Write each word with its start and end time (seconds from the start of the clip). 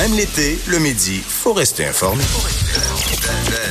Même 0.00 0.16
l'été, 0.16 0.58
le 0.66 0.78
midi, 0.78 1.20
faut 1.28 1.52
rester 1.52 1.84
informé. 1.84 2.24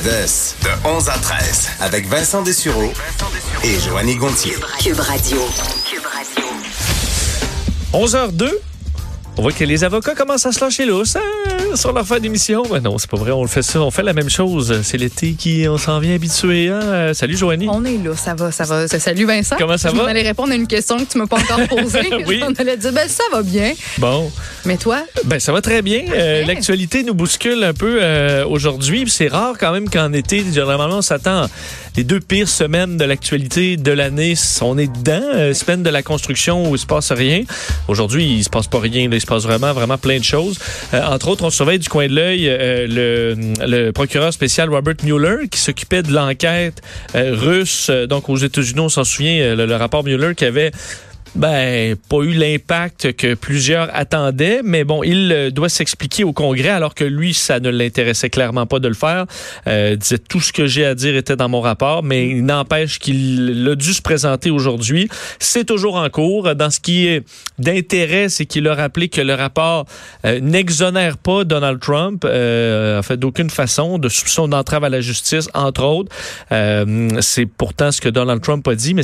de 0.04 0.88
11 0.88 1.08
à 1.08 1.18
13, 1.18 1.68
avec 1.80 2.06
Vincent 2.06 2.42
Dessureau 2.42 2.92
et 3.64 3.80
Joanny 3.80 4.14
Gontier. 4.14 4.54
Cube 4.80 5.00
Radio. 5.00 5.38
11h02. 7.92 8.48
On 9.36 9.42
voit 9.42 9.52
que 9.52 9.64
les 9.64 9.84
avocats 9.84 10.14
commencent 10.14 10.44
à 10.44 10.52
se 10.52 10.60
lâcher 10.60 10.84
lousse 10.84 11.16
hein, 11.16 11.74
sur 11.74 11.92
leur 11.92 12.06
fin 12.06 12.18
d'émission. 12.18 12.62
Ben 12.70 12.80
non, 12.80 12.98
c'est 12.98 13.08
pas 13.08 13.16
vrai. 13.16 13.30
On 13.30 13.40
le 13.42 13.48
fait 13.48 13.62
ça. 13.62 13.80
On 13.80 13.90
fait 13.90 14.02
la 14.02 14.12
même 14.12 14.28
chose. 14.28 14.82
C'est 14.82 14.98
l'été 14.98 15.32
qui 15.32 15.66
on 15.68 15.78
s'en 15.78 15.98
vient 15.98 16.14
habitué. 16.14 16.68
Hein? 16.68 16.80
Euh, 16.82 17.14
salut 17.14 17.36
Joanie. 17.38 17.66
On 17.70 17.82
est 17.84 17.96
là, 17.96 18.14
ça 18.16 18.34
va, 18.34 18.52
ça 18.52 18.64
va. 18.64 18.86
Salut 18.86 19.24
Vincent. 19.24 19.56
Comment 19.58 19.78
ça 19.78 19.90
Je 19.90 19.96
va? 19.96 20.02
m'en 20.02 20.08
allais 20.08 20.22
répondre 20.22 20.52
à 20.52 20.56
une 20.56 20.66
question 20.66 20.98
que 20.98 21.04
tu 21.04 21.16
m'as 21.16 21.26
pas 21.26 21.38
encore 21.38 21.66
posée. 21.68 22.10
Oui. 22.26 22.42
On 22.46 22.52
allait 22.52 22.76
dire, 22.76 22.92
ben 22.92 23.08
ça 23.08 23.22
va 23.32 23.42
bien. 23.42 23.72
Bon, 23.98 24.30
Mais 24.64 24.76
toi? 24.76 25.02
ben 25.24 25.40
ça 25.40 25.52
va 25.52 25.60
très 25.62 25.82
bien. 25.82 26.02
Euh, 26.12 26.44
L'actualité 26.44 27.02
nous 27.02 27.14
bouscule 27.14 27.64
un 27.64 27.72
peu 27.72 27.98
euh, 28.02 28.44
aujourd'hui. 28.44 29.04
C'est 29.08 29.28
rare 29.28 29.54
quand 29.58 29.72
même 29.72 29.88
qu'en 29.88 30.12
été, 30.12 30.42
normalement 30.42 30.98
on 30.98 31.02
s'attend 31.02 31.46
les 31.96 32.04
deux 32.04 32.20
pires 32.20 32.48
semaines 32.48 32.96
de 32.96 33.04
l'actualité 33.04 33.76
de 33.76 33.90
l'année. 33.92 34.34
On 34.60 34.76
est 34.78 34.86
dedans. 34.92 35.22
Euh, 35.34 35.54
semaine 35.54 35.82
de 35.82 35.90
la 35.90 36.02
construction 36.02 36.70
où 36.70 36.74
il 36.76 36.78
se 36.78 36.86
passe 36.86 37.10
rien. 37.12 37.42
Aujourd'hui, 37.88 38.24
il 38.24 38.44
se 38.44 38.50
passe 38.50 38.66
pas 38.66 38.80
rien. 38.80 39.08
là. 39.08 39.16
Il 39.16 39.20
se 39.20 39.26
passe 39.26 39.42
vraiment, 39.44 39.72
vraiment 39.72 39.98
plein 39.98 40.18
de 40.18 40.24
choses. 40.24 40.58
Euh, 40.94 41.02
entre 41.04 41.28
autres, 41.28 41.44
on 41.44 41.50
surveille 41.50 41.78
du 41.78 41.88
coin 41.88 42.06
de 42.06 42.14
l'œil 42.14 42.46
euh, 42.48 42.86
le, 42.86 43.66
le 43.66 43.92
procureur 43.92 44.32
spécial 44.32 44.68
Robert 44.70 44.94
Mueller 45.02 45.48
qui 45.50 45.58
s'occupait 45.60 46.02
de 46.02 46.12
l'enquête 46.12 46.80
euh, 47.14 47.34
russe. 47.34 47.90
Donc 48.08 48.28
aux 48.28 48.36
États-Unis, 48.36 48.80
on 48.80 48.88
s'en 48.88 49.04
souvient, 49.04 49.54
le, 49.54 49.66
le 49.66 49.76
rapport 49.76 50.04
Mueller 50.04 50.34
qui 50.34 50.44
avait 50.44 50.70
ben, 51.34 51.96
pas 52.08 52.18
eu 52.18 52.32
l'impact 52.32 53.12
que 53.12 53.34
plusieurs 53.34 53.88
attendaient, 53.94 54.60
mais 54.64 54.84
bon, 54.84 55.02
il 55.02 55.32
euh, 55.32 55.50
doit 55.50 55.68
s'expliquer 55.68 56.24
au 56.24 56.32
Congrès 56.32 56.70
alors 56.70 56.94
que 56.94 57.04
lui, 57.04 57.34
ça 57.34 57.60
ne 57.60 57.70
l'intéressait 57.70 58.30
clairement 58.30 58.66
pas 58.66 58.78
de 58.78 58.88
le 58.88 58.94
faire. 58.94 59.26
Euh, 59.66 59.96
disait 59.96 60.18
tout 60.18 60.40
ce 60.40 60.52
que 60.52 60.66
j'ai 60.66 60.84
à 60.84 60.94
dire 60.94 61.16
était 61.16 61.36
dans 61.36 61.48
mon 61.48 61.60
rapport, 61.60 62.02
mais 62.02 62.28
il 62.28 62.44
n'empêche 62.44 62.98
qu'il 62.98 63.68
a 63.70 63.74
dû 63.74 63.92
se 63.92 64.02
présenter 64.02 64.50
aujourd'hui. 64.50 65.08
C'est 65.38 65.64
toujours 65.64 65.96
en 65.96 66.08
cours. 66.10 66.54
Dans 66.54 66.70
ce 66.70 66.80
qui 66.80 67.06
est 67.06 67.22
d'intérêt, 67.58 68.28
c'est 68.28 68.46
qu'il 68.46 68.66
a 68.68 68.74
rappelé 68.74 69.08
que 69.08 69.20
le 69.20 69.34
rapport 69.34 69.86
euh, 70.24 70.40
n'exonère 70.40 71.16
pas 71.16 71.44
Donald 71.44 71.80
Trump, 71.80 72.24
euh, 72.24 72.98
en 72.98 73.02
fait, 73.02 73.16
d'aucune 73.16 73.50
façon, 73.50 73.98
de 73.98 74.08
soupçon 74.08 74.48
d'entrave 74.48 74.84
à 74.84 74.88
la 74.88 75.00
justice, 75.00 75.48
entre 75.54 75.84
autres. 75.84 76.14
Euh, 76.52 77.08
c'est 77.20 77.46
pourtant 77.46 77.92
ce 77.92 78.00
que 78.00 78.08
Donald 78.08 78.42
Trump 78.42 78.66
a 78.68 78.74
dit, 78.74 78.94
mais 78.94 79.02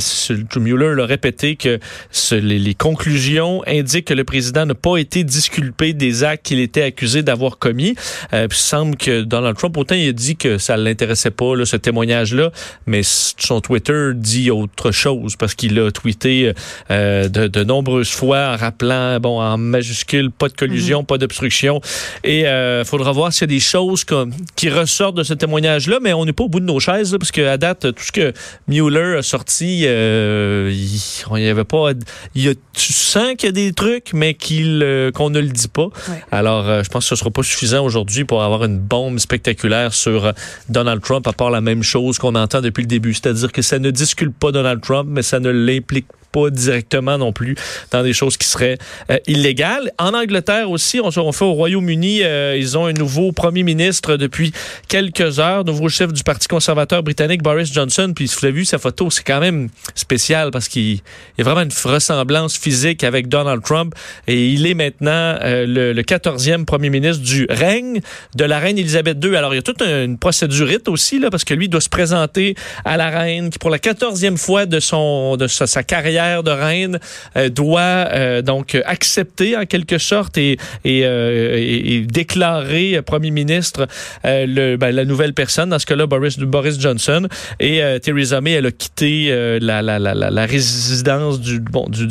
Mueller 0.55 0.95
l'a 0.95 1.05
répété 1.05 1.55
que 1.55 1.79
ce- 2.17 2.35
les, 2.35 2.59
les 2.59 2.73
conclusions 2.73 3.63
indiquent 3.67 4.05
que 4.05 4.13
le 4.13 4.23
président 4.23 4.65
n'a 4.65 4.75
pas 4.75 4.97
été 4.97 5.23
disculpé 5.23 5.93
des 5.93 6.23
actes 6.23 6.45
qu'il 6.45 6.59
était 6.59 6.83
accusé 6.83 7.23
d'avoir 7.23 7.57
commis. 7.57 7.95
Euh, 8.33 8.47
il 8.49 8.55
semble 8.55 8.95
que 8.97 9.21
Donald 9.21 9.55
Trump, 9.57 9.77
autant 9.77 9.95
il 9.95 10.09
a 10.09 10.11
dit 10.13 10.35
que 10.35 10.57
ça 10.57 10.77
l'intéressait 10.77 11.31
pas, 11.31 11.55
là, 11.55 11.65
ce 11.65 11.77
témoignage-là, 11.77 12.51
mais 12.85 13.01
son 13.03 13.61
Twitter 13.61 14.11
dit 14.15 14.51
autre 14.51 14.91
chose 14.91 15.35
parce 15.35 15.53
qu'il 15.55 15.79
a 15.79 15.91
tweeté 15.91 16.53
euh, 16.91 17.29
de, 17.29 17.47
de 17.47 17.63
nombreuses 17.63 18.09
fois 18.11 18.53
en 18.53 18.57
rappelant, 18.57 19.19
bon, 19.19 19.39
en 19.41 19.57
majuscule, 19.57 20.31
pas 20.31 20.47
de 20.49 20.53
collusion, 20.53 21.03
pas 21.03 21.17
d'obstruction. 21.17 21.81
Et 22.23 22.41
il 22.41 22.83
faudra 22.85 23.11
voir 23.11 23.31
s'il 23.33 23.41
y 23.41 23.43
a 23.45 23.55
des 23.55 23.59
choses 23.59 24.03
comme, 24.03 24.31
qui 24.55 24.69
ressortent 24.69 25.17
de 25.17 25.23
ce 25.23 25.33
témoignage-là, 25.33 25.99
mais 26.01 26.13
on 26.13 26.25
n'est 26.25 26.33
pas 26.33 26.43
au 26.43 26.49
bout 26.49 26.59
de 26.59 26.65
nos 26.65 26.79
chaises, 26.79 27.11
là, 27.11 27.19
parce 27.19 27.31
qu'à 27.31 27.57
date, 27.57 27.93
tout 27.93 28.03
ce 28.03 28.11
que 28.11 28.33
Mueller 28.67 29.17
a 29.19 29.21
sorti, 29.21 29.83
euh, 29.85 30.71
il 30.73 30.97
il 31.37 31.43
y 31.43 31.49
avait 31.49 31.63
pas... 31.63 31.91
Il 32.35 32.43
y 32.43 32.49
a, 32.49 32.53
tu 32.73 32.93
sens 32.93 33.35
qu'il 33.37 33.47
y 33.47 33.49
a 33.49 33.51
des 33.51 33.73
trucs, 33.73 34.11
mais 34.13 34.33
qu'il 34.33 34.81
euh, 34.83 35.11
qu'on 35.11 35.29
ne 35.29 35.39
le 35.39 35.49
dit 35.49 35.67
pas. 35.67 35.87
Ouais. 36.09 36.23
Alors, 36.31 36.67
euh, 36.67 36.83
je 36.83 36.89
pense 36.89 37.05
que 37.05 37.09
ce 37.09 37.15
sera 37.15 37.29
pas 37.29 37.43
suffisant 37.43 37.83
aujourd'hui 37.83 38.25
pour 38.25 38.43
avoir 38.43 38.63
une 38.65 38.79
bombe 38.79 39.19
spectaculaire 39.19 39.93
sur 39.93 40.25
euh, 40.25 40.31
Donald 40.69 41.01
Trump, 41.01 41.27
à 41.27 41.33
part 41.33 41.49
la 41.49 41.61
même 41.61 41.83
chose 41.83 42.17
qu'on 42.17 42.35
entend 42.35 42.61
depuis 42.61 42.81
le 42.81 42.87
début. 42.87 43.13
C'est-à-dire 43.13 43.51
que 43.51 43.61
ça 43.61 43.79
ne 43.79 43.91
discute 43.91 44.33
pas 44.33 44.51
Donald 44.51 44.81
Trump, 44.81 45.09
mais 45.11 45.21
ça 45.21 45.39
ne 45.39 45.49
l'implique 45.49 46.07
pas 46.31 46.49
directement 46.49 47.17
non 47.17 47.31
plus 47.31 47.55
dans 47.91 48.03
des 48.03 48.13
choses 48.13 48.37
qui 48.37 48.47
seraient 48.47 48.77
euh, 49.09 49.17
illégales. 49.27 49.91
En 49.97 50.13
Angleterre 50.13 50.69
aussi, 50.69 50.99
on, 50.99 51.09
on 51.15 51.31
fait 51.31 51.45
au 51.45 51.53
Royaume-Uni, 51.53 52.23
euh, 52.23 52.55
ils 52.57 52.77
ont 52.77 52.85
un 52.85 52.93
nouveau 52.93 53.31
premier 53.31 53.63
ministre 53.63 54.17
depuis 54.17 54.51
quelques 54.87 55.39
heures, 55.39 55.63
nouveau 55.65 55.89
chef 55.89 56.11
du 56.13 56.23
Parti 56.23 56.47
conservateur 56.47 57.03
britannique, 57.03 57.41
Boris 57.43 57.71
Johnson. 57.71 58.11
Puis 58.15 58.27
si 58.27 58.37
vous 58.39 58.45
avez 58.45 58.53
vu 58.53 58.65
sa 58.65 58.77
photo, 58.77 59.09
c'est 59.09 59.23
quand 59.23 59.39
même 59.39 59.69
spécial 59.95 60.51
parce 60.51 60.67
qu'il 60.67 60.95
y 60.95 61.41
a 61.41 61.43
vraiment 61.43 61.61
une 61.61 61.71
ressemblance 61.85 62.57
physique 62.57 63.03
avec 63.03 63.27
Donald 63.27 63.63
Trump. 63.63 63.93
Et 64.27 64.49
il 64.49 64.65
est 64.67 64.73
maintenant 64.73 65.37
euh, 65.41 65.65
le, 65.65 65.93
le 65.93 66.01
14e 66.01 66.65
premier 66.65 66.89
ministre 66.89 67.23
du 67.23 67.47
règne 67.49 68.01
de 68.35 68.43
la 68.43 68.59
reine 68.59 68.77
Elisabeth 68.77 69.23
II. 69.23 69.35
Alors, 69.35 69.53
il 69.53 69.57
y 69.57 69.59
a 69.59 69.63
toute 69.63 69.81
une 69.81 70.17
procédurite 70.17 70.87
aussi, 70.87 71.19
là, 71.19 71.29
parce 71.29 71.43
que 71.43 71.53
lui 71.53 71.69
doit 71.69 71.81
se 71.81 71.89
présenter 71.89 72.55
à 72.85 72.97
la 72.97 73.09
reine 73.09 73.49
qui, 73.49 73.59
pour 73.59 73.69
la 73.69 73.77
14e 73.77 74.37
fois 74.37 74.65
de, 74.65 74.79
son, 74.79 75.37
de 75.37 75.47
sa 75.47 75.83
carrière 75.83 76.16
de 76.17 76.51
reine, 76.51 76.99
euh, 77.35 77.49
doit 77.49 77.81
euh, 77.81 78.41
donc 78.41 78.75
accepter 78.85 79.55
en 79.55 79.65
quelque 79.65 79.97
sorte 79.97 80.37
et, 80.37 80.57
euh, 80.85 82.03
déclarer 82.05 83.01
premier 83.05 83.31
ministre 83.31 83.87
ben, 84.23 84.77
la 84.91 85.05
nouvelle 85.05 85.33
personne, 85.33 85.69
dans 85.69 85.79
ce 85.79 85.85
cas-là, 85.85 86.07
Boris, 86.07 86.37
Johnson. 86.79 87.27
Et 87.59 87.81
Theresa 88.01 88.41
May, 88.41 88.53
elle 88.53 88.65
a 88.65 88.71
quitté 88.71 89.29
la, 89.61 90.45
résidence 90.45 91.39
du, 91.39 91.61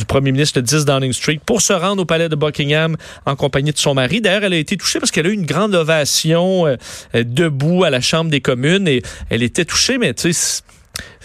premier 0.07 0.33
ministre, 0.33 0.59
le 0.59 0.63
10 0.63 0.85
Downing 0.85 1.13
Street, 1.13 1.41
pour 1.45 1.61
se 1.61 1.73
rendre 1.73 2.03
au 2.03 2.05
palais 2.05 2.29
de 2.29 2.37
Buckingham 2.37 2.97
en 3.25 3.37
compagnie 3.37 3.73
de 3.73 3.79
son 3.79 3.95
mari. 3.95 4.21
D'ailleurs, 4.21 4.45
elle 4.45 4.53
a 4.53 4.59
été 4.59 4.77
touchée 4.77 4.99
parce 4.99 5.11
qu'elle 5.11 5.27
a 5.27 5.31
eu 5.31 5.35
une 5.35 5.47
grande 5.47 5.75
ovation 5.75 6.77
debout 7.15 7.85
à 7.85 7.91
la 7.91 8.01
Chambre 8.01 8.31
des 8.31 8.41
communes 8.41 8.89
et 8.89 9.03
elle 9.31 9.43
était 9.43 9.65
touchée, 9.65 9.99
mais 9.99 10.15
tu 10.15 10.33
sais, 10.33 10.63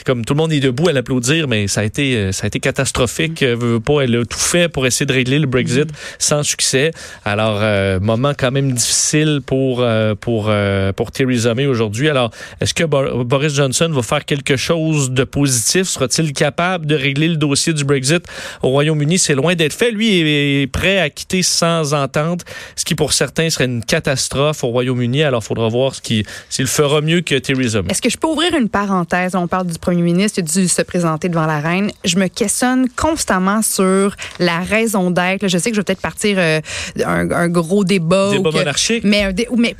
c'est- 0.01 0.05
comme 0.05 0.25
tout 0.25 0.33
le 0.33 0.37
monde 0.39 0.51
est 0.51 0.59
debout 0.59 0.89
à 0.89 0.93
l'applaudir, 0.93 1.47
mais 1.47 1.67
ça 1.67 1.81
a 1.81 1.83
été, 1.83 2.15
euh, 2.15 2.31
ça 2.31 2.45
a 2.45 2.47
été 2.47 2.59
catastrophique. 2.59 3.43
Veut 3.43 3.79
pas, 3.79 4.01
elle 4.01 4.15
a 4.15 4.25
tout 4.25 4.39
fait 4.39 4.67
pour 4.69 4.85
essayer 4.85 5.05
de 5.05 5.13
régler 5.13 5.39
le 5.39 5.47
Brexit 5.47 5.89
sans 6.19 6.43
succès. 6.43 6.91
Alors, 7.25 7.59
euh, 7.61 7.99
moment 7.99 8.33
quand 8.37 8.51
même 8.51 8.71
difficile 8.73 9.41
pour 9.45 9.81
euh, 9.81 10.15
pour 10.15 10.47
euh, 10.49 10.91
pour 10.93 11.11
Theresa 11.11 11.53
May 11.53 11.67
aujourd'hui. 11.67 12.09
Alors, 12.09 12.31
est-ce 12.59 12.73
que 12.73 12.83
Bo- 12.83 13.23
Boris 13.23 13.53
Johnson 13.53 13.89
va 13.91 14.01
faire 14.01 14.25
quelque 14.25 14.57
chose 14.57 15.11
de 15.11 15.23
positif? 15.23 15.83
Sera-t-il 15.87 16.33
capable 16.33 16.85
de 16.85 16.95
régler 16.95 17.27
le 17.27 17.35
dossier 17.37 17.73
du 17.73 17.83
Brexit 17.83 18.23
au 18.63 18.69
Royaume-Uni? 18.69 19.17
C'est 19.19 19.35
loin 19.35 19.55
d'être 19.55 19.73
fait. 19.73 19.91
Lui 19.91 20.19
est 20.19 20.67
prêt 20.71 20.99
à 20.99 21.09
quitter 21.09 21.43
sans 21.43 21.93
entente, 21.93 22.43
ce 22.75 22.85
qui 22.85 22.95
pour 22.95 23.13
certains 23.13 23.49
serait 23.49 23.65
une 23.65 23.83
catastrophe 23.83 24.63
au 24.63 24.67
Royaume-Uni. 24.67 25.23
Alors, 25.23 25.41
il 25.43 25.47
faudra 25.47 25.67
voir 25.69 25.95
ce 25.95 26.01
qui 26.01 26.25
s'il 26.49 26.67
fera 26.67 27.01
mieux 27.01 27.21
que 27.21 27.35
Theresa 27.35 27.81
May. 27.81 27.91
Est-ce 27.91 28.01
que 28.01 28.09
je 28.09 28.17
peux 28.17 28.27
ouvrir 28.27 28.55
une 28.55 28.69
parenthèse? 28.69 29.35
On 29.35 29.47
parle 29.47 29.67
du 29.67 29.77
premier 29.77 29.90
ministre, 29.99 30.39
il 30.39 30.43
a 30.43 30.47
dû 30.61 30.67
se 30.67 30.81
présenter 30.81 31.27
devant 31.29 31.45
la 31.45 31.59
reine. 31.59 31.91
Je 32.05 32.17
me 32.17 32.27
questionne 32.27 32.87
constamment 32.89 33.61
sur 33.61 34.15
la 34.39 34.59
raison 34.59 35.11
d'être. 35.11 35.47
Je 35.47 35.57
sais 35.57 35.69
que 35.71 35.75
je 35.75 35.81
vais 35.81 35.85
peut-être 35.85 36.01
partir 36.01 36.37
euh, 36.39 36.61
un, 37.05 37.29
un 37.31 37.47
gros 37.49 37.83
débat. 37.83 38.29
Débat 38.31 38.51
que- 38.51 38.57
monarchique. 38.57 39.03
Mais, 39.03 39.33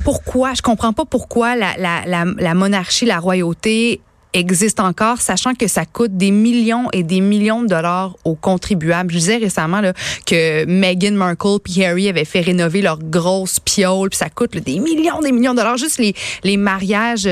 pourquoi? 0.04 0.54
Je 0.54 0.62
comprends 0.62 0.92
pas 0.92 1.04
pourquoi 1.04 1.56
la, 1.56 1.72
la, 1.78 2.02
la, 2.06 2.24
la 2.36 2.54
monarchie, 2.54 3.06
la 3.06 3.18
royauté 3.18 4.00
existe 4.34 4.80
encore, 4.80 5.20
sachant 5.20 5.54
que 5.54 5.66
ça 5.68 5.84
coûte 5.84 6.16
des 6.16 6.30
millions 6.30 6.88
et 6.92 7.02
des 7.02 7.20
millions 7.20 7.62
de 7.62 7.68
dollars 7.68 8.16
aux 8.24 8.34
contribuables. 8.34 9.12
Je 9.12 9.18
disais 9.18 9.36
récemment 9.36 9.80
là, 9.80 9.92
que 10.26 10.64
Meghan 10.64 11.12
Markle 11.12 11.58
puis 11.62 11.84
Harry 11.84 12.08
avaient 12.08 12.24
fait 12.24 12.40
rénover 12.40 12.82
leur 12.82 12.98
grosse 12.98 13.60
piole, 13.60 14.08
puis 14.10 14.16
ça 14.18 14.28
coûte 14.30 14.54
là, 14.54 14.60
des 14.60 14.78
millions, 14.78 15.20
des 15.20 15.32
millions 15.32 15.52
de 15.52 15.58
dollars. 15.58 15.76
Juste 15.76 15.98
les, 15.98 16.14
les 16.44 16.56
mariages 16.56 17.24
euh, 17.26 17.30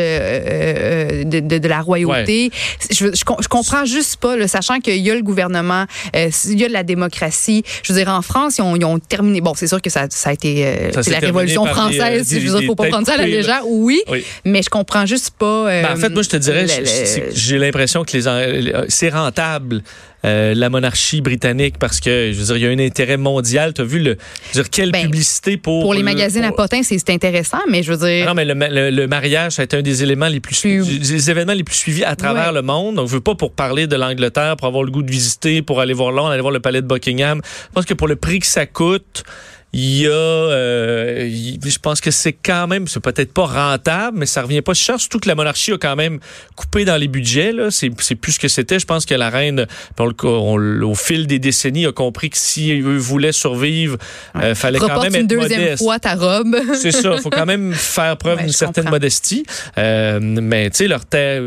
euh, 1.21 1.25
de, 1.25 1.41
de, 1.41 1.59
de 1.59 1.69
la 1.69 1.81
royauté. 1.81 2.51
Je, 2.91 3.07
je, 3.07 3.13
je 3.15 3.49
comprends 3.49 3.85
juste 3.85 4.17
pas, 4.17 4.37
là, 4.37 4.47
sachant 4.49 4.81
qu'il 4.81 4.97
y 4.99 5.11
a 5.11 5.15
le 5.15 5.23
gouvernement, 5.23 5.85
euh, 6.17 6.31
il 6.47 6.61
y 6.61 6.65
a 6.65 6.69
de 6.69 6.73
la 6.73 6.83
démocratie. 6.83 7.63
Je 7.83 7.93
veux 7.93 7.99
dire, 7.99 8.09
en 8.11 8.23
France, 8.23 8.59
ils 8.59 8.63
ont, 8.63 8.77
ils 8.77 8.85
ont 8.85 8.99
terminé. 8.99 9.41
Bon, 9.41 9.55
c'est 9.55 9.67
sûr 9.67 9.81
que 9.81 9.91
ça, 9.91 10.07
ça 10.11 10.31
a 10.31 10.33
été 10.33 10.67
euh, 10.67 10.93
Ça 11.03 11.11
la 11.11 11.19
Révolution 11.19 11.67
euh, 11.67 11.71
française. 11.71 12.29
des- 12.29 12.41
je 12.41 12.49
veux 12.49 12.59
dire, 12.59 12.67
faut 12.67 12.75
pas 12.75 12.89
prendre 12.89 13.07
ça 13.07 13.15
à 13.15 13.17
la 13.17 13.27
légère. 13.27 13.63
Oui, 13.67 14.03
Oui. 14.11 14.25
mais 14.45 14.63
je 14.63 14.69
comprends 14.71 15.07
juste 15.07 15.31
pas. 15.31 15.47
euh, 15.69 15.83
Ben, 15.83 15.93
en 15.93 15.97
fait, 15.97 16.09
moi, 16.11 16.23
je 16.23 16.29
te 16.29 16.37
dirais, 16.37 16.67
le- 16.67 16.85
le- 16.85 16.90
j'ai 17.35 17.59
l'impression 17.59 18.05
que 18.05 18.13
les 18.17 18.29
en- 18.29 18.85
c'est 18.89 19.09
rentable. 19.11 19.83
euh, 20.27 20.53
la 20.55 20.69
monarchie 20.69 21.23
britannique 21.23 21.77
parce 21.79 21.99
que 21.99 22.31
je 22.31 22.39
veux 22.39 22.45
dire 22.45 22.57
il 22.59 22.63
y 22.63 22.67
a 22.67 22.69
un 22.69 22.87
intérêt 22.87 23.17
mondial 23.17 23.73
tu 23.73 23.81
as 23.81 23.85
vu 23.85 24.01
le 24.01 24.19
je 24.53 24.59
veux 24.59 24.63
dire 24.65 24.69
quelle 24.71 24.93
Ben, 24.93 25.05
publicité 25.05 25.57
pour 25.57 25.81
pour 25.83 25.95
les 25.95 26.01
le- 26.01 26.05
magazines 26.05 26.45
à 26.45 26.49
pour- 26.49 26.57
potins, 26.59 26.83
c'est 26.83 27.09
intéressant, 27.09 27.57
mais 27.71 27.83
je 27.83 27.91
veux 27.91 28.07
dire. 28.07 28.27
non, 28.27 28.35
mais 28.35 28.45
le, 28.45 28.53
le- 28.53 28.91
le 28.91 29.07
mariage, 29.07 29.53
ça 29.53 29.63
a 29.63 29.65
été 29.65 29.79
un 29.79 29.83
des 29.83 30.03
éléments 30.03 30.29
les 30.29 30.41
plus, 30.41 30.61
des 30.63 31.31
événements 31.31 31.55
les 31.55 31.65
plus 31.65 31.75
suivis 31.77 32.05
à 32.05 32.17
travers 32.17 32.49
Ouais. 32.49 32.53
le 32.55 32.61
monde. 32.61 32.97
Donc, 32.97 33.09
je 33.09 33.15
veux 33.15 33.21
pas 33.23 33.35
pour 33.35 33.53
parler 33.53 33.87
de 33.87 33.97
l'Angleterre, 33.97 34.57
pour 34.59 34.67
avoir 34.69 34.83
le 34.85 34.91
goût 34.91 35.03
de 35.03 35.11
visiter, 35.11 35.63
pour 35.63 35.81
aller 35.81 35.95
voir 35.95 36.11
Londres, 36.13 36.33
aller 36.33 36.43
voir 36.43 36.53
le 36.53 36.61
palais 36.61 36.83
de 36.83 36.87
Buckingham. 36.87 37.41
Je 37.43 37.73
pense 37.73 37.87
que 37.87 37.95
pour 37.95 38.07
le 38.07 38.17
prix 38.17 38.41
que 38.41 38.47
ça 38.47 38.67
coûte, 38.67 39.25
il 39.73 40.01
y 40.01 40.07
a, 40.07 40.11
euh, 40.11 41.31
je 41.31 41.79
pense 41.79 42.01
que 42.01 42.11
c'est 42.11 42.33
quand 42.33 42.67
même, 42.67 42.89
c'est 42.89 42.99
peut-être 43.01 43.33
pas 43.33 43.47
rentable, 43.47 44.19
mais 44.19 44.27
ça 44.27 44.43
revient 44.43 44.63
pas 44.63 44.75
cher. 44.75 44.99
Surtout 44.99 45.21
que 45.21 45.29
la 45.29 45.35
monarchie 45.37 45.73
a 45.73 45.79
quand 45.79 45.95
même 45.95 46.19
coupé 46.57 46.85
dans 46.85 46.97
les 46.97 47.07
budgets. 47.07 47.53
Là, 47.53 47.71
c'est, 47.71 47.91
c'est 48.01 48.17
plus 48.17 48.33
ce 48.33 48.41
que 48.41 48.49
c'était. 48.49 48.79
Je 48.81 48.87
pense 48.87 49.07
que 49.07 49.15
la 49.15 49.31
reine, 49.31 49.67
on 49.99 50.07
le- 50.07 50.85
on- 50.85 50.91
au 50.91 50.95
fil 50.97 51.27
des 51.29 51.39
décennies, 51.39 51.87
a 51.87 51.93
compris 51.93 52.31
que 52.31 52.37
si 52.39 52.73
eux 52.81 52.97
voulaient 52.97 53.31
survivre, 53.33 53.97
euh, 54.37 54.55
fallait 54.57 54.79
quand 54.81 55.03
même 55.03 55.15
une 55.15 55.21
être 55.23 55.27
deuxième 55.29 55.61
modeste. 55.61 55.83
fois 55.85 55.99
ta 56.01 56.15
robe. 56.17 56.57
C'est 56.75 56.91
ça, 56.93 57.17
faut 57.19 57.31
quand 57.31 57.47
même 57.47 57.73
faire 57.73 58.17
preuve 58.17 58.39
Ouais, 58.39 58.45
d'une 58.45 58.53
certaine 58.53 58.85
comprends. 58.85 58.97
modestie. 58.97 59.45
Euh, 59.79 60.19
mais 60.21 60.71
tu 60.71 60.79
sais, 60.79 60.89
leur, 60.89 61.05
ter- 61.07 61.43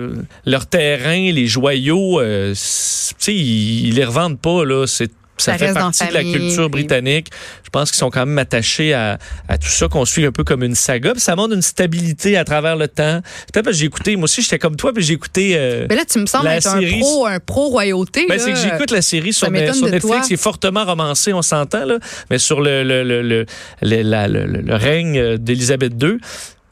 leur 0.45 0.65
terrain, 0.65 1.31
les 1.31 1.47
joyaux, 1.47 2.21
euh, 2.21 2.51
tu 2.53 2.57
sais, 2.57 3.35
ils, 3.35 3.87
ils 3.87 3.95
les 3.95 4.05
revendent 4.05 4.39
pas 4.39 4.63
là. 4.63 4.85
C'est 4.87 5.11
ça, 5.37 5.53
Ça 5.53 5.57
fait 5.57 5.73
partie 5.73 6.07
de 6.07 6.13
la 6.13 6.23
culture 6.23 6.69
britannique. 6.69 7.27
Je 7.63 7.69
pense 7.69 7.89
qu'ils 7.91 7.97
sont 7.97 8.11
quand 8.11 8.25
même 8.25 8.37
attachés 8.37 8.93
à, 8.93 9.17
à 9.47 9.57
tout 9.57 9.67
ça, 9.67 9.87
qu'on 9.87 10.05
suit 10.05 10.25
un 10.25 10.31
peu 10.31 10.43
comme 10.43 10.63
une 10.63 10.75
saga. 10.75 11.11
Puis 11.13 11.21
ça 11.21 11.35
montre 11.35 11.53
une 11.55 11.61
stabilité 11.63 12.37
à 12.37 12.43
travers 12.45 12.75
le 12.75 12.87
temps. 12.87 13.19
Peut-être 13.51 13.65
parce 13.65 13.75
que 13.75 13.79
j'ai 13.79 13.85
écouté, 13.87 14.15
moi 14.15 14.25
aussi, 14.25 14.41
j'étais 14.43 14.59
comme 14.59 14.75
toi, 14.75 14.93
puis 14.93 15.03
j'ai 15.03 15.13
écouté. 15.13 15.53
euh, 15.55 15.87
Mais 15.89 15.95
là, 15.95 16.03
tu 16.09 16.19
me 16.19 16.25
sembles 16.27 16.47
être 16.47 16.67
un 16.67 16.79
série- 16.79 16.99
pro, 16.99 17.25
un 17.25 17.39
pro 17.39 17.67
royauté. 17.69 18.25
ben, 18.29 18.37
c'est 18.39 18.53
que 18.53 18.59
j'écoute 18.59 18.91
la 18.91 19.01
série 19.01 19.33
sur, 19.33 19.47
Netflix, 19.51 20.27
qui 20.27 20.33
est 20.35 20.37
fortement 20.37 20.85
romancée, 20.85 21.33
on 21.33 21.41
s'entend, 21.41 21.85
là, 21.85 21.97
mais 22.29 22.37
sur 22.37 22.61
le, 22.61 22.83
le, 22.83 23.03
le, 23.03 23.21
le, 23.23 23.45
le- 23.81 24.01
la- 24.03 24.27
le- 24.27 24.45
le- 24.45 24.61
le 24.61 24.75
règne 24.75 25.17
euh, 25.17 25.37
d'Élisabeth 25.37 25.93
II. 26.01 26.17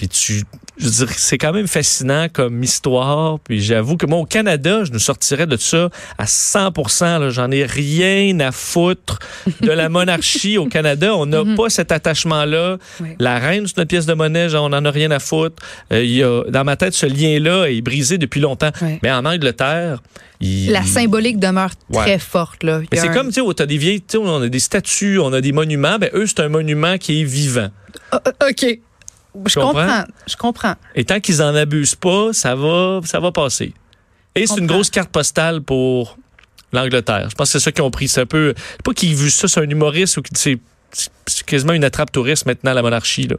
Puis 0.01 0.07
tu, 0.09 0.41
je 0.79 0.85
veux 0.85 1.05
dire, 1.05 1.09
c'est 1.15 1.37
quand 1.37 1.53
même 1.53 1.67
fascinant 1.67 2.25
comme 2.33 2.63
histoire. 2.63 3.37
Puis 3.41 3.61
j'avoue 3.61 3.97
que 3.97 4.07
moi, 4.07 4.17
au 4.17 4.25
Canada, 4.25 4.83
je 4.83 4.91
nous 4.91 4.97
sortirais 4.97 5.45
de 5.45 5.55
ça 5.57 5.89
à 6.17 6.25
100 6.25 6.71
là. 7.19 7.29
J'en 7.29 7.51
ai 7.51 7.65
rien 7.65 8.39
à 8.39 8.51
foutre 8.51 9.19
de 9.61 9.69
la 9.69 9.89
monarchie 9.89 10.57
au 10.57 10.65
Canada. 10.65 11.15
On 11.15 11.27
n'a 11.27 11.43
pas 11.55 11.69
cet 11.69 11.91
attachement-là. 11.91 12.77
Oui. 12.99 13.09
La 13.19 13.37
reine, 13.37 13.67
c'est 13.67 13.77
notre 13.77 13.89
pièce 13.89 14.07
de 14.07 14.15
monnaie, 14.15 14.49
genre, 14.49 14.65
on 14.65 14.69
n'en 14.69 14.83
a 14.83 14.89
rien 14.89 15.11
à 15.11 15.19
foutre. 15.19 15.61
Euh, 15.93 16.03
y 16.03 16.23
a, 16.23 16.45
dans 16.49 16.63
ma 16.63 16.75
tête, 16.77 16.95
ce 16.95 17.05
lien-là 17.05 17.65
est 17.69 17.81
brisé 17.81 18.17
depuis 18.17 18.39
longtemps. 18.41 18.71
Mais 19.03 19.11
en 19.11 19.23
Angleterre, 19.23 20.01
il, 20.39 20.71
La 20.71 20.81
symbolique 20.81 21.37
demeure 21.37 21.69
Ouais. 21.91 22.05
très 22.05 22.17
forte. 22.17 22.63
Là. 22.63 22.79
Mais 22.91 22.97
c'est 22.97 23.09
un- 23.09 23.13
comme, 23.13 23.27
tu 23.27 23.33
sais, 23.39 23.53
t'as 23.55 23.67
des 23.67 23.77
vieilles, 23.77 24.01
on 24.17 24.41
a 24.41 24.49
des 24.49 24.59
statues, 24.59 25.19
on 25.19 25.31
a 25.31 25.41
des 25.41 25.51
monuments. 25.51 25.99
Ben, 25.99 26.09
eux, 26.15 26.25
c'est 26.25 26.39
un 26.39 26.49
monument 26.49 26.97
qui 26.97 27.21
est 27.21 27.23
vivant. 27.23 27.69
Ah, 28.11 28.19
ah, 28.25 28.47
OK. 28.49 28.79
Je 29.45 29.55
comprends? 29.55 29.71
comprends. 29.71 30.03
Je 30.27 30.35
comprends. 30.35 30.75
Et 30.95 31.05
tant 31.05 31.19
qu'ils 31.19 31.41
en 31.41 31.55
abusent 31.55 31.95
pas, 31.95 32.33
ça 32.33 32.55
va, 32.55 32.99
ça 33.03 33.19
va 33.19 33.31
passer. 33.31 33.73
Et 34.35 34.47
c'est 34.47 34.59
une 34.59 34.67
grosse 34.67 34.89
carte 34.89 35.09
postale 35.09 35.61
pour 35.61 36.17
l'Angleterre. 36.71 37.29
Je 37.29 37.35
pense 37.35 37.51
que 37.51 37.59
c'est 37.59 37.63
ça 37.63 37.71
qu'ils 37.71 37.83
ont 37.83 37.91
pris. 37.91 38.07
C'est 38.07 38.21
un 38.21 38.25
peu, 38.25 38.53
pas 38.83 38.93
qu'ils 38.93 39.15
vu 39.15 39.29
ça, 39.29 39.47
c'est 39.47 39.59
un 39.59 39.69
humoriste 39.69 40.17
ou 40.17 40.21
que 40.21 40.29
c'est 40.33 40.59
quasiment 41.45 41.73
une 41.73 41.83
attrape 41.83 42.11
touriste 42.11 42.45
maintenant, 42.45 42.73
la 42.73 42.81
monarchie, 42.81 43.27
là. 43.27 43.35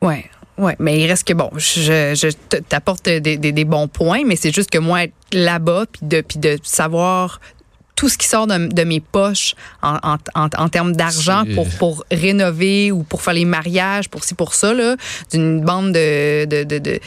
Ouais. 0.00 0.24
Ouais, 0.56 0.74
mais 0.80 0.98
il 0.98 1.06
reste 1.06 1.26
que 1.26 1.34
bon, 1.34 1.50
je, 1.54 2.16
je 2.16 2.58
t'apporte 2.58 3.04
des, 3.04 3.20
des, 3.20 3.52
des 3.52 3.64
bons 3.64 3.86
points, 3.86 4.24
mais 4.26 4.34
c'est 4.34 4.52
juste 4.52 4.70
que 4.70 4.78
moi 4.78 5.04
être 5.04 5.14
là-bas 5.32 5.86
puis 5.92 6.00
de 6.02 6.20
puis 6.20 6.40
de 6.40 6.58
savoir 6.64 7.40
tout 7.98 8.08
ce 8.08 8.16
qui 8.16 8.28
sort 8.28 8.46
de, 8.46 8.68
de 8.72 8.84
mes 8.84 9.00
poches 9.00 9.56
en, 9.82 9.96
en, 10.04 10.16
en, 10.36 10.48
en 10.56 10.68
termes 10.68 10.94
d'argent 10.94 11.42
pour, 11.56 11.66
pour 11.80 12.04
rénover 12.12 12.92
ou 12.92 13.02
pour 13.02 13.22
faire 13.22 13.34
les 13.34 13.44
mariages, 13.44 14.08
pour 14.08 14.22
ci, 14.22 14.34
pour 14.34 14.54
ça, 14.54 14.72
là, 14.72 14.94
d'une 15.32 15.62
bande 15.62 15.92
de, 15.92 16.44
de, 16.44 16.62
de, 16.62 16.78
de, 16.78 17.00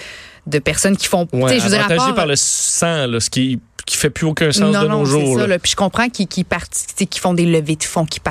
de 0.48 0.60
personnes 0.60 0.98
qui 0.98 1.08
font. 1.08 1.26
Ouais, 1.32 1.58
je 1.60 1.64
veux 1.64 1.70
dire, 1.70 1.80
à 1.80 1.86
avantagé 1.86 1.98
part- 2.08 2.16
par 2.16 2.26
le 2.28 2.36
sang, 2.36 3.08
là, 3.08 3.20
ce 3.22 3.30
qui, 3.30 3.62
qui 3.92 3.98
fait 3.98 4.10
plus 4.10 4.26
aucun 4.26 4.52
sens 4.52 4.74
non, 4.74 4.84
de 4.84 4.88
non, 4.88 5.00
nos 5.00 5.06
c'est 5.06 5.12
jours. 5.12 5.40
ça. 5.40 5.48
là. 5.48 5.60
Puis 5.60 5.72
je 5.72 5.76
comprends 5.76 6.08
qu'ils 6.10 6.46
font 7.20 7.34
des 7.34 7.46
levées 7.46 7.76
de 7.76 7.84
fonds, 7.84 8.06
qu'ils 8.06 8.22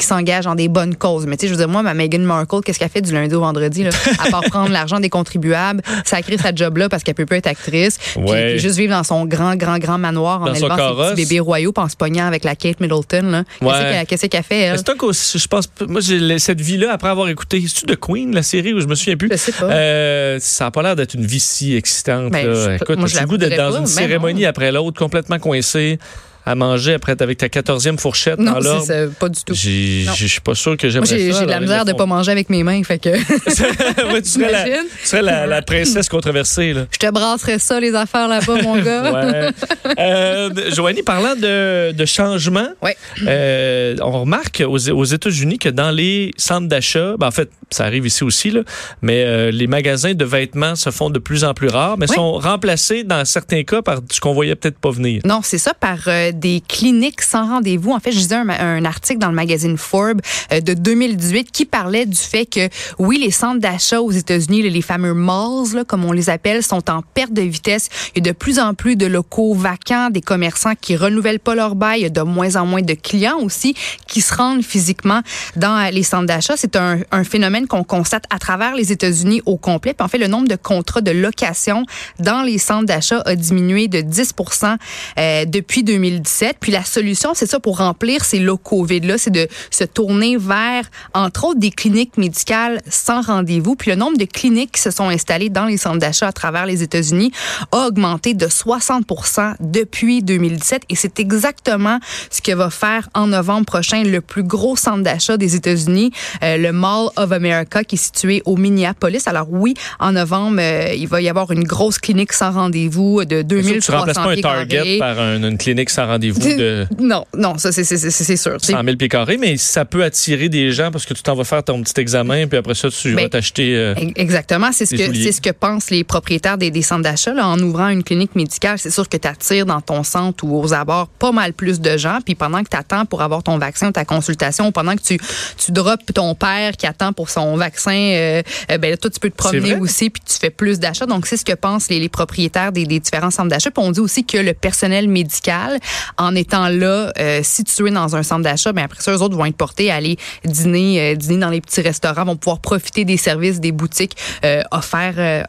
s'engagent 0.00 0.44
dans 0.44 0.54
des 0.54 0.68
bonnes 0.68 0.94
causes. 0.96 1.26
Mais 1.26 1.36
tu 1.36 1.42
sais, 1.42 1.46
je 1.48 1.52
veux 1.52 1.58
dire, 1.58 1.68
moi, 1.68 1.82
ma 1.82 1.94
Meghan 1.94 2.20
Markle, 2.20 2.60
qu'est-ce 2.64 2.78
qu'elle 2.78 2.88
fait 2.88 3.00
du 3.00 3.12
lundi 3.12 3.34
au 3.34 3.40
vendredi, 3.40 3.82
là? 3.84 3.90
à 4.24 4.30
part 4.30 4.42
prendre 4.44 4.70
l'argent 4.70 5.00
des 5.00 5.10
contribuables, 5.10 5.82
sacrer 6.04 6.38
sa 6.38 6.54
job 6.54 6.76
là 6.78 6.88
parce 6.88 7.02
qu'elle 7.02 7.14
peut 7.14 7.26
pas 7.26 7.36
être 7.36 7.46
actrice, 7.46 7.98
puis- 7.98 8.22
Ouais. 8.24 8.50
puis 8.52 8.58
juste 8.60 8.76
vivre 8.76 8.92
dans 8.94 9.02
son 9.04 9.26
grand, 9.26 9.56
grand, 9.56 9.78
grand 9.78 9.98
manoir 9.98 10.42
en 10.42 10.46
Dans 10.46 10.54
élevant 10.54 11.06
ses 11.08 11.14
petits 11.14 11.22
bébés 11.28 11.40
royaux, 11.40 11.72
puis 11.72 11.84
en 11.84 11.88
se 11.88 11.96
pognant 11.96 12.26
avec 12.26 12.44
la 12.44 12.54
Kate 12.56 12.80
Middleton. 12.80 13.22
Là. 13.30 13.44
Qu'est-ce 13.60 13.80
qu'elle- 13.82 14.06
Qu'est-ce 14.06 14.26
qu'elle 14.26 14.42
fait, 14.42 14.60
elle? 14.60 14.78
C'est 14.78 15.38
je 15.38 15.46
pense, 15.48 15.68
moi, 15.88 16.00
j'ai 16.00 16.38
cette 16.38 16.60
vie-là, 16.60 16.92
après 16.92 17.08
avoir 17.08 17.28
écouté, 17.28 17.62
c'est-tu 17.66 17.86
de 17.86 17.94
Queen, 17.94 18.34
la 18.34 18.42
série, 18.42 18.72
où 18.72 18.80
je 18.80 18.86
me 18.86 18.94
souviens 18.94 19.16
plus? 19.16 19.28
Je 19.30 19.36
sais 19.36 19.52
pas. 19.52 19.66
Euh, 19.66 20.38
ça 20.40 20.66
a 20.66 20.70
pas 20.70 20.82
l'air 20.82 20.96
d'être 20.96 21.14
une 21.14 21.26
vie 21.26 21.40
si 21.40 21.74
excitante. 21.74 22.30
Ben, 22.30 22.46
là. 22.46 22.54
je 22.78 22.82
Écoute, 22.82 22.98
moi, 22.98 23.06
je 23.08 23.14
as 23.14 23.16
la 23.16 23.22
le 23.22 23.28
goût 23.28 23.36
d'être 23.36 23.56
dans 23.56 23.72
pas, 23.72 23.78
une 23.78 23.86
cérémonie. 23.86 24.43
Après 24.46 24.72
l'autre, 24.72 24.98
complètement 24.98 25.38
coincé, 25.38 25.98
à 26.46 26.54
manger 26.54 26.94
après 26.94 27.14
avec 27.20 27.38
ta 27.38 27.48
quatorzième 27.48 27.98
fourchette 27.98 28.38
non, 28.38 28.54
c'est 28.84 29.12
pas 29.18 29.28
du 29.28 29.42
tout. 29.44 29.54
Je 29.54 30.26
suis 30.26 30.40
pas 30.40 30.54
sûr 30.54 30.76
que 30.76 30.88
j'aimerais 30.88 31.08
j'ai 31.08 31.32
ça. 31.32 31.40
j'ai 31.40 31.46
de 31.46 31.50
la 31.50 31.60
misère 31.60 31.84
de 31.84 31.92
pas 31.92 32.06
manger 32.06 32.32
avec 32.32 32.50
mes 32.50 32.62
mains, 32.62 32.82
fait 32.84 32.98
que. 32.98 33.08
Ouais, 34.12 34.22
tu 34.22 34.28
serais, 34.30 34.50
la, 34.52 34.64
T'imagines? 34.64 34.86
tu 35.02 35.08
serais 35.08 35.22
la, 35.22 35.46
la 35.46 35.62
princesse 35.62 36.08
controversée. 36.08 36.72
Là. 36.72 36.86
je 36.92 36.98
te 36.98 37.10
brasserais 37.10 37.58
ça, 37.58 37.80
les 37.80 37.94
affaires 37.94 38.28
là-bas, 38.28 38.62
mon 38.62 38.76
gars. 38.78 39.12
Ouais. 39.12 39.50
Euh, 39.98 40.50
Joanie, 40.72 41.02
parlant 41.02 41.34
de, 41.34 41.92
de 41.92 42.04
changement, 42.04 42.68
Ouais. 42.82 42.96
euh, 43.26 43.96
on 44.02 44.20
remarque 44.20 44.62
aux, 44.66 44.90
aux 44.90 45.04
États-Unis 45.04 45.58
que 45.58 45.68
dans 45.68 45.90
les 45.90 46.30
centres 46.36 46.68
d'achat, 46.68 47.16
ben 47.18 47.28
en 47.28 47.30
fait, 47.30 47.50
ça 47.70 47.84
arrive 47.84 48.06
ici 48.06 48.24
aussi, 48.24 48.50
là, 48.50 48.60
mais 49.02 49.24
euh, 49.24 49.50
les 49.50 49.66
magasins 49.66 50.14
de 50.14 50.24
vêtements 50.24 50.74
se 50.76 50.90
font 50.90 51.10
de 51.10 51.18
plus 51.18 51.44
en 51.44 51.54
plus 51.54 51.68
rares, 51.68 51.96
mais 51.98 52.06
sont 52.06 52.34
remplacés 52.34 53.04
dans 53.04 53.24
certains 53.24 53.62
cas 53.64 53.82
par 53.82 54.00
ce 54.10 54.20
qu'on 54.20 54.32
voyait 54.34 54.54
peut-être 54.54 54.78
pas 54.78 54.90
venir. 54.90 55.22
Non, 55.24 55.40
c'est 55.42 55.58
ça, 55.58 55.74
par 55.74 55.98
des 56.34 56.62
cliniques 56.66 57.22
sans 57.22 57.48
rendez-vous. 57.48 57.92
En 57.92 58.00
fait, 58.00 58.12
je 58.12 58.18
lisais 58.18 58.34
un, 58.34 58.48
un 58.48 58.84
article 58.84 59.18
dans 59.18 59.28
le 59.28 59.34
magazine 59.34 59.76
Forbes 59.76 60.20
euh, 60.52 60.60
de 60.60 60.74
2018 60.74 61.50
qui 61.50 61.64
parlait 61.64 62.06
du 62.06 62.16
fait 62.16 62.46
que, 62.46 62.68
oui, 62.98 63.18
les 63.18 63.30
centres 63.30 63.60
d'achat 63.60 64.00
aux 64.00 64.10
États-Unis, 64.10 64.62
les, 64.62 64.82
fameux 64.82 65.14
malls, 65.14 65.74
là, 65.74 65.84
comme 65.84 66.04
on 66.04 66.12
les 66.12 66.30
appelle, 66.30 66.62
sont 66.62 66.90
en 66.90 67.02
perte 67.02 67.32
de 67.32 67.42
vitesse. 67.42 67.88
Il 68.14 68.24
y 68.24 68.28
a 68.28 68.32
de 68.32 68.36
plus 68.36 68.58
en 68.58 68.74
plus 68.74 68.96
de 68.96 69.06
locaux 69.06 69.54
vacants, 69.54 70.10
des 70.10 70.20
commerçants 70.20 70.74
qui 70.80 70.96
renouvellent 70.96 71.40
pas 71.40 71.54
leur 71.54 71.74
bail. 71.74 72.00
Il 72.00 72.02
y 72.02 72.06
a 72.06 72.10
de 72.10 72.22
moins 72.22 72.56
en 72.56 72.66
moins 72.66 72.82
de 72.82 72.94
clients 72.94 73.38
aussi 73.38 73.74
qui 74.06 74.20
se 74.20 74.34
rendent 74.34 74.64
physiquement 74.64 75.20
dans 75.56 75.76
euh, 75.76 75.90
les 75.90 76.02
centres 76.02 76.26
d'achat. 76.26 76.56
C'est 76.56 76.76
un, 76.76 76.98
un 77.10 77.24
phénomène 77.24 77.66
qu'on 77.66 77.84
constate 77.84 78.24
à 78.30 78.38
travers 78.38 78.74
les 78.74 78.92
États-Unis 78.92 79.42
au 79.46 79.56
complet. 79.56 79.94
En 80.00 80.08
fait, 80.08 80.18
le 80.18 80.26
nombre 80.26 80.48
de 80.48 80.56
contrats 80.56 81.00
de 81.00 81.10
location 81.10 81.86
dans 82.18 82.42
les 82.42 82.58
centres 82.58 82.86
d'achat 82.86 83.22
a 83.24 83.36
diminué 83.36 83.88
de 83.88 83.98
10% 83.98 84.76
euh, 85.18 85.44
depuis 85.44 85.84
2017. 86.24 86.56
Puis 86.60 86.72
la 86.72 86.84
solution, 86.84 87.30
c'est 87.34 87.46
ça 87.46 87.60
pour 87.60 87.78
remplir 87.78 88.24
ces 88.24 88.38
locaux 88.38 88.84
vides-là, 88.84 89.18
c'est 89.18 89.30
de 89.30 89.46
se 89.70 89.84
tourner 89.84 90.36
vers, 90.36 90.84
entre 91.12 91.44
autres, 91.44 91.60
des 91.60 91.70
cliniques 91.70 92.16
médicales 92.16 92.80
sans 92.88 93.20
rendez-vous. 93.22 93.76
Puis 93.76 93.90
le 93.90 93.96
nombre 93.96 94.16
de 94.18 94.24
cliniques 94.24 94.72
qui 94.72 94.80
se 94.80 94.90
sont 94.90 95.08
installées 95.08 95.50
dans 95.50 95.66
les 95.66 95.76
centres 95.76 95.98
d'achat 95.98 96.28
à 96.28 96.32
travers 96.32 96.66
les 96.66 96.82
États-Unis 96.82 97.30
a 97.72 97.86
augmenté 97.86 98.34
de 98.34 98.46
60% 98.46 99.54
depuis 99.60 100.22
2017. 100.22 100.82
Et 100.88 100.96
c'est 100.96 101.20
exactement 101.20 101.98
ce 102.30 102.40
que 102.40 102.52
va 102.52 102.70
faire 102.70 103.08
en 103.14 103.26
novembre 103.28 103.66
prochain 103.66 104.02
le 104.02 104.20
plus 104.20 104.42
gros 104.42 104.76
centre 104.76 105.02
d'achat 105.02 105.36
des 105.36 105.54
États-Unis, 105.56 106.10
euh, 106.42 106.56
le 106.56 106.72
Mall 106.72 107.08
of 107.16 107.32
America, 107.32 107.84
qui 107.84 107.96
est 107.96 107.98
situé 107.98 108.42
au 108.44 108.56
Minneapolis. 108.56 109.26
Alors 109.26 109.46
oui, 109.50 109.74
en 110.00 110.12
novembre, 110.12 110.58
euh, 110.60 110.94
il 110.94 111.06
va 111.08 111.20
y 111.20 111.28
avoir 111.28 111.50
une 111.52 111.64
grosse 111.64 111.98
clinique 111.98 112.32
sans 112.32 112.50
rendez-vous 112.52 113.24
de 113.24 113.44
C'est 113.48 113.62
sûr 113.62 113.74
que 113.74 113.80
tu 113.80 113.90
remplaces 113.92 114.16
2300 114.16 114.22
pas 114.24 114.30
un 114.30 114.34
pieds 114.34 114.42
Target 114.42 114.98
par 114.98 115.18
un- 115.20 115.36
une 115.42 115.58
clinique 115.58 115.90
sans 115.90 116.06
rendez-vous 116.06 116.13
de 116.18 116.86
Non, 117.00 117.24
non, 117.36 117.58
ça 117.58 117.72
c'est 117.72 117.84
sûr. 117.84 118.58
C'est- 118.60 118.72
100 118.72 118.84
000 118.84 118.96
pieds 118.96 119.08
carrés, 119.08 119.36
mais 119.38 119.56
ça 119.56 119.84
peut 119.84 120.02
attirer 120.04 120.48
des 120.48 120.72
gens 120.72 120.90
parce 120.90 121.06
que 121.06 121.14
tu 121.14 121.22
t'en 121.22 121.34
vas 121.34 121.44
faire 121.44 121.62
ton 121.62 121.82
petit 121.82 122.00
examen, 122.00 122.46
puis 122.46 122.58
après 122.58 122.74
ça, 122.74 122.88
tu 122.90 123.14
Ben, 123.14 123.24
vas 123.24 123.28
t'acheter... 123.28 123.76
euh, 123.76 123.94
Exactement, 124.16 124.70
c'est 124.72 124.86
ce 124.86 124.94
que 124.94 125.32
ce 125.32 125.50
pensent 125.52 125.90
les 125.90 126.04
propriétaires 126.04 126.58
des, 126.58 126.70
des 126.70 126.82
centres 126.82 127.02
d'achat 127.02 127.32
en 127.34 127.58
ouvrant 127.60 127.88
une 127.88 128.02
clinique 128.02 128.34
médicale. 128.34 128.78
C'est 128.78 128.90
sûr 128.90 129.08
que 129.08 129.16
tu 129.16 129.26
attires 129.28 129.66
dans 129.66 129.80
ton 129.80 130.02
centre 130.02 130.44
ou 130.44 130.60
aux 130.60 130.72
abords 130.72 131.08
pas 131.08 131.32
mal 131.32 131.52
plus 131.52 131.80
de 131.80 131.96
gens. 131.96 132.18
Puis 132.24 132.34
pendant 132.34 132.62
que 132.62 132.68
tu 132.68 132.76
attends 132.76 133.04
pour 133.06 133.22
avoir 133.22 133.42
ton 133.42 133.58
vaccin 133.58 133.88
ou 133.88 133.92
ta 133.92 134.04
consultation, 134.04 134.68
ou 134.68 134.70
pendant 134.72 134.94
que 134.96 135.02
tu 135.02 135.18
tu 135.56 135.72
droppes 135.72 136.12
ton 136.12 136.34
père 136.34 136.72
qui 136.72 136.86
attend 136.86 137.12
pour 137.12 137.30
son 137.30 137.56
vaccin, 137.56 137.92
euh, 137.96 138.42
euh, 138.70 138.78
ben 138.78 138.90
là, 138.90 138.96
toi 138.96 139.10
tu 139.10 139.20
peux 139.20 139.30
te 139.30 139.36
promener 139.36 139.74
aussi 139.76 140.10
puis 140.10 140.22
tu 140.26 140.34
fais 140.38 140.50
plus 140.50 140.78
d'achats. 140.78 141.06
Donc 141.06 141.26
c'est 141.26 141.36
ce 141.36 141.44
que 141.44 141.52
pensent 141.54 141.88
les, 141.88 141.98
les 142.00 142.08
propriétaires 142.08 142.72
des, 142.72 142.84
des 142.86 143.00
différents 143.00 143.30
centres 143.30 143.48
d'achat. 143.48 143.70
Puis 143.70 143.84
on 143.84 143.90
dit 143.90 144.00
aussi 144.00 144.24
que 144.24 144.38
le 144.38 144.52
personnel 144.54 145.08
médical, 145.08 145.78
en 146.18 146.34
étant 146.34 146.68
là 146.68 147.12
euh, 147.18 147.40
situé 147.42 147.90
dans 147.90 148.16
un 148.16 148.22
centre 148.22 148.42
d'achat, 148.42 148.72
ben 148.72 148.84
après 148.84 149.02
ça 149.02 149.12
eux 149.12 149.22
autres 149.22 149.36
vont 149.36 149.46
être 149.46 149.56
portés 149.56 149.90
à 149.90 149.96
aller 149.96 150.16
dîner 150.44 151.12
euh, 151.12 151.14
dîner 151.14 151.38
dans 151.38 151.50
les 151.50 151.60
petits 151.60 151.80
restaurants, 151.80 152.24
vont 152.24 152.36
pouvoir 152.36 152.60
profiter 152.60 153.04
des 153.04 153.16
services 153.16 153.60
des 153.60 153.72
boutiques 153.72 154.16
euh, 154.44 154.62
offerts 154.70 155.14
euh, 155.18 155.42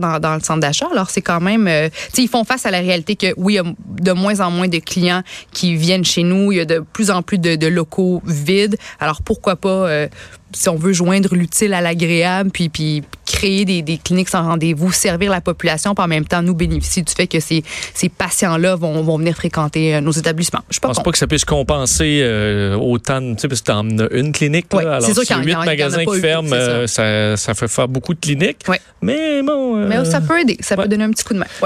dans, 0.00 0.18
dans 0.18 0.34
le 0.34 0.40
centre 0.40 0.60
d'achat. 0.60 0.88
Alors, 0.90 1.10
c'est 1.10 1.20
quand 1.20 1.40
même... 1.40 1.66
tu 1.66 1.90
sais, 2.12 2.22
ils 2.22 2.28
font 2.28 2.44
face 2.44 2.64
à 2.64 2.70
la 2.70 2.78
réalité 2.78 3.14
que, 3.14 3.34
oui, 3.36 3.54
il 3.54 3.56
y 3.56 3.58
a 3.58 3.64
de 4.00 4.12
moins 4.12 4.40
en 4.40 4.50
moins 4.50 4.68
de 4.68 4.78
clients 4.78 5.22
qui 5.52 5.76
viennent 5.76 6.04
chez 6.04 6.22
nous. 6.22 6.50
Il 6.50 6.56
y 6.56 6.60
a 6.62 6.64
de 6.64 6.82
plus 6.94 7.10
en 7.10 7.20
plus 7.20 7.36
de, 7.36 7.66
locaux 7.66 8.22
vides. 8.24 8.78
Alors, 9.00 9.20
pourquoi 9.20 9.56
pas, 9.56 10.06
si 10.54 10.70
on 10.70 10.76
veut 10.76 10.94
joindre 10.94 11.34
l'utile 11.34 11.74
à 11.74 11.82
l'agréable, 11.82 12.50
puis, 12.52 12.70
puis 12.70 13.02
créer 13.36 13.64
des, 13.66 13.82
des 13.82 13.98
cliniques 13.98 14.30
sans 14.30 14.42
rendez-vous, 14.42 14.92
servir 14.92 15.30
la 15.30 15.42
population, 15.42 15.94
puis 15.94 16.02
en 16.04 16.08
même 16.08 16.24
temps 16.24 16.40
nous 16.42 16.54
bénéficier 16.54 17.02
du 17.02 17.12
fait 17.12 17.26
que 17.26 17.38
ces, 17.38 17.62
ces 17.92 18.08
patients-là 18.08 18.76
vont, 18.76 19.02
vont 19.02 19.18
venir 19.18 19.34
fréquenter 19.34 19.94
euh, 19.94 20.00
nos 20.00 20.10
établissements. 20.12 20.62
Je 20.70 20.78
pense 20.78 21.02
pas 21.02 21.10
que 21.12 21.18
ça 21.18 21.26
puisse 21.26 21.44
compenser 21.44 22.20
euh, 22.22 22.76
autant, 22.76 23.20
tu 23.34 23.40
sais, 23.40 23.48
parce 23.48 23.60
que 23.60 23.66
t'en 23.66 23.86
as 23.98 24.08
une 24.12 24.32
clinique, 24.32 24.72
là, 24.72 24.96
alors 24.96 25.02
c'est 25.02 25.30
y 25.30 25.44
huit 25.44 25.54
magasins 25.54 26.04
qui 26.04 26.20
ferment, 26.20 26.48
ça. 26.48 26.86
ça, 26.86 27.36
ça 27.36 27.54
fait 27.54 27.68
faire 27.68 27.88
beaucoup 27.88 28.14
de 28.14 28.20
cliniques. 28.20 28.62
Ouais. 28.68 28.80
Mais 29.02 29.42
bon. 29.42 29.76
euh, 29.76 29.86
Mais 29.86 30.04
ça 30.06 30.20
peut 30.20 30.40
aider, 30.40 30.56
ça 30.60 30.74
ouais. 30.74 30.84
peut 30.84 30.88
donner 30.88 31.04
un 31.04 31.10
petit 31.10 31.24
coup 31.24 31.34
de 31.34 31.40
main. 31.40 31.46